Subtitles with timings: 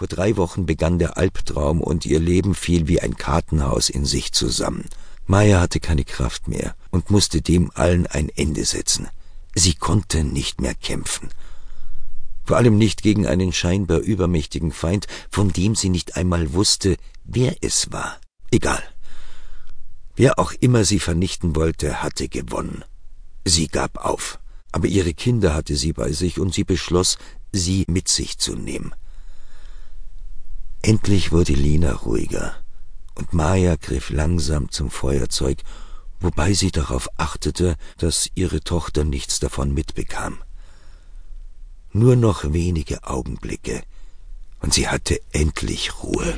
[0.00, 4.32] Vor drei Wochen begann der Albtraum und ihr Leben fiel wie ein Kartenhaus in sich
[4.32, 4.86] zusammen.
[5.26, 9.08] Maya hatte keine Kraft mehr und musste dem allen ein Ende setzen.
[9.54, 11.28] Sie konnte nicht mehr kämpfen.
[12.46, 17.56] Vor allem nicht gegen einen scheinbar übermächtigen Feind, von dem sie nicht einmal wusste, wer
[17.60, 18.18] es war.
[18.50, 18.82] Egal.
[20.16, 22.84] Wer auch immer sie vernichten wollte, hatte gewonnen.
[23.44, 24.40] Sie gab auf.
[24.72, 27.18] Aber ihre Kinder hatte sie bei sich und sie beschloss,
[27.52, 28.94] sie mit sich zu nehmen.
[30.82, 32.54] Endlich wurde Lina ruhiger
[33.14, 35.58] und Maya griff langsam zum Feuerzeug,
[36.20, 40.38] wobei sie darauf achtete, dass ihre Tochter nichts davon mitbekam.
[41.92, 43.82] Nur noch wenige Augenblicke,
[44.60, 46.34] und sie hatte endlich Ruhe.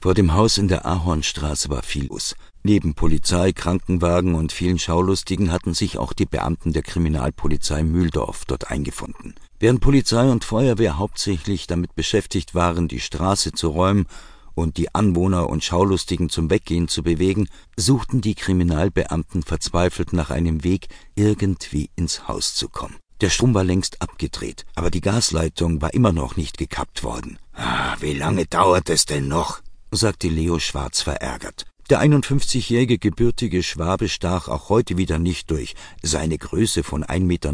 [0.00, 2.34] Vor dem Haus in der Ahornstraße war viel los.
[2.62, 8.70] Neben Polizei, Krankenwagen und vielen Schaulustigen hatten sich auch die Beamten der Kriminalpolizei Mühldorf dort
[8.70, 9.34] eingefunden.
[9.58, 14.06] Während Polizei und Feuerwehr hauptsächlich damit beschäftigt waren, die Straße zu räumen
[14.54, 20.62] und die Anwohner und Schaulustigen zum Weggehen zu bewegen, suchten die Kriminalbeamten verzweifelt nach einem
[20.62, 22.96] Weg, irgendwie ins Haus zu kommen.
[23.22, 27.38] Der Strom war längst abgedreht, aber die Gasleitung war immer noch nicht gekappt worden.
[27.54, 29.62] Ah, wie lange dauert es denn noch?
[29.90, 31.64] sagte Leo Schwarz verärgert.
[31.88, 37.52] Der 51-jährige gebürtige Schwabe stach auch heute wieder nicht durch seine Größe von 1,90 Meter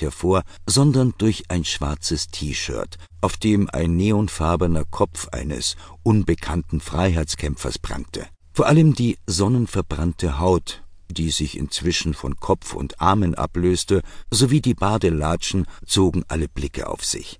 [0.00, 8.26] hervor, sondern durch ein schwarzes T-Shirt, auf dem ein neonfarbener Kopf eines unbekannten Freiheitskämpfers prangte.
[8.54, 14.74] Vor allem die sonnenverbrannte Haut, die sich inzwischen von Kopf und Armen ablöste, sowie die
[14.74, 17.38] Badelatschen zogen alle Blicke auf sich.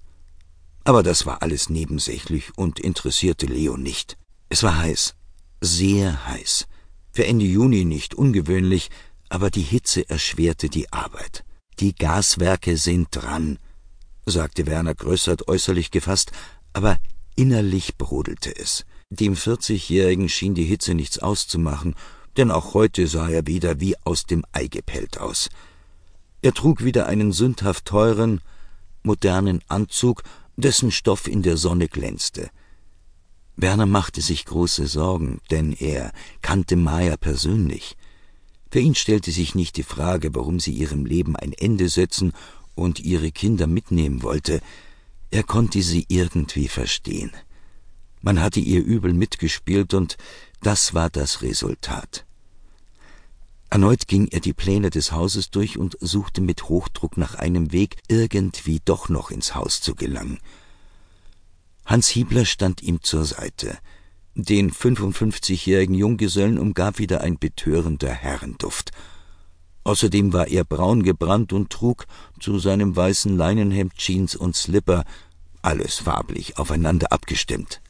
[0.85, 4.19] Aber das war alles nebensächlich und interessierte Leo nicht.
[4.51, 5.15] Es war heiß,
[5.65, 6.67] sehr heiß.
[7.13, 8.91] Für Ende Juni nicht ungewöhnlich,
[9.29, 11.45] aber die Hitze erschwerte die Arbeit.
[11.81, 13.59] Die Gaswerke sind dran,
[14.27, 16.33] sagte Werner Grössert äußerlich gefasst,
[16.73, 16.99] aber
[17.35, 18.85] innerlich brodelte es.
[19.11, 21.95] Dem vierzigjährigen schien die Hitze nichts auszumachen,
[22.37, 25.51] denn auch heute sah er wieder wie aus dem Ei gepellt aus.
[26.43, 28.41] Er trug wieder einen sündhaft teuren,
[29.03, 30.23] modernen Anzug,
[30.57, 32.51] dessen Stoff in der Sonne glänzte.
[33.57, 37.97] Werner machte sich große Sorgen, denn er kannte Maya persönlich.
[38.71, 42.33] Für ihn stellte sich nicht die Frage, warum sie ihrem Leben ein Ende setzen
[42.75, 44.61] und ihre Kinder mitnehmen wollte.
[45.31, 47.31] Er konnte sie irgendwie verstehen.
[48.21, 50.17] Man hatte ihr übel mitgespielt und
[50.63, 52.25] das war das Resultat.
[53.71, 57.97] Erneut ging er die Pläne des Hauses durch und suchte mit Hochdruck nach einem Weg,
[58.09, 60.39] irgendwie doch noch ins Haus zu gelangen.
[61.85, 63.79] Hans Hiebler stand ihm zur Seite.
[64.35, 68.91] Den 55-jährigen Junggesellen umgab wieder ein betörender Herrenduft.
[69.85, 72.07] Außerdem war er braun gebrannt und trug
[72.41, 75.05] zu seinem weißen Leinenhemd Jeans und Slipper,
[75.61, 77.81] alles farblich aufeinander abgestimmt.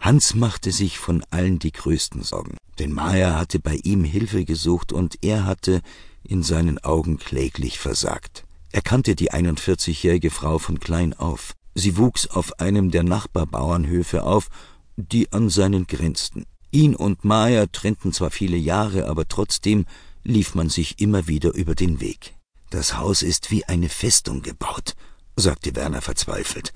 [0.00, 4.92] Hans machte sich von allen die größten Sorgen, denn Maya hatte bei ihm Hilfe gesucht
[4.92, 5.80] und er hatte
[6.24, 8.44] in seinen Augen kläglich versagt.
[8.72, 11.54] Er kannte die 41-jährige Frau von klein auf.
[11.74, 14.48] Sie wuchs auf einem der Nachbarbauernhöfe auf,
[14.96, 16.44] die an seinen grenzten.
[16.70, 19.86] Ihn und Maya trennten zwar viele Jahre, aber trotzdem
[20.22, 22.34] lief man sich immer wieder über den Weg.
[22.70, 24.94] Das Haus ist wie eine Festung gebaut,
[25.36, 26.72] sagte Werner verzweifelt.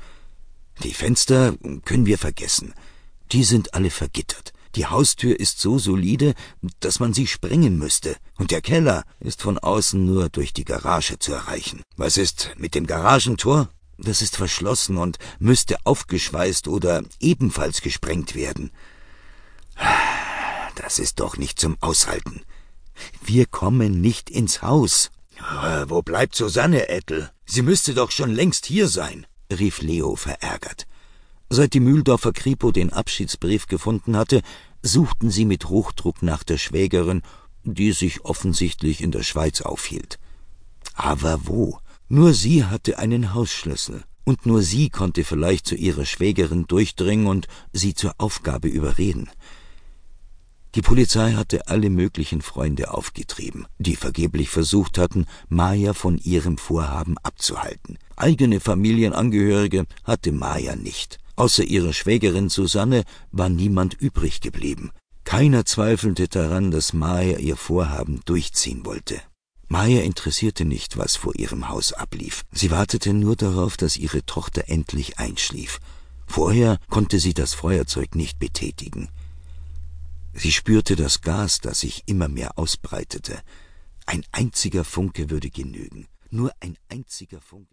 [0.82, 2.74] Die Fenster können wir vergessen.
[3.32, 4.52] Die sind alle vergittert.
[4.74, 6.34] Die Haustür ist so solide,
[6.80, 11.18] dass man sie sprengen müsste, und der Keller ist von außen nur durch die Garage
[11.18, 11.80] zu erreichen.
[11.96, 13.70] Was ist mit dem Garagentor?
[13.98, 18.70] Das ist verschlossen und müsste aufgeschweißt oder ebenfalls gesprengt werden.
[20.74, 22.42] Das ist doch nicht zum Aushalten.
[23.24, 25.10] Wir kommen nicht ins Haus.
[25.86, 27.30] Wo bleibt Susanne, Ettel?
[27.44, 30.86] Sie müsste doch schon längst hier sein, rief Leo verärgert.
[31.48, 34.42] Seit die Mühldorfer Kripo den Abschiedsbrief gefunden hatte,
[34.82, 37.22] suchten sie mit Hochdruck nach der Schwägerin,
[37.62, 40.18] die sich offensichtlich in der Schweiz aufhielt.
[40.94, 41.78] Aber wo?
[42.09, 47.49] Nur sie hatte einen Hausschlüssel, und nur sie konnte vielleicht zu ihrer Schwägerin durchdringen und
[47.73, 49.29] sie zur Aufgabe überreden.
[50.76, 57.17] Die Polizei hatte alle möglichen Freunde aufgetrieben, die vergeblich versucht hatten, Maya von ihrem Vorhaben
[57.23, 57.99] abzuhalten.
[58.14, 61.19] Eigene Familienangehörige hatte Maya nicht.
[61.35, 64.91] Außer ihrer Schwägerin Susanne war niemand übrig geblieben.
[65.25, 69.20] Keiner zweifelte daran, dass Maya ihr Vorhaben durchziehen wollte.
[69.68, 72.44] Maya interessierte nicht, was vor ihrem Haus ablief.
[72.52, 75.80] Sie wartete nur darauf, dass ihre Tochter endlich einschlief.
[76.26, 79.08] Vorher konnte sie das Feuerzeug nicht betätigen.
[80.34, 83.40] Sie spürte das Gas, das sich immer mehr ausbreitete.
[84.04, 86.06] Ein einziger Funke würde genügen.
[86.30, 87.64] Nur ein einziger Funke.